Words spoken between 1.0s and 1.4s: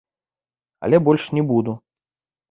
больш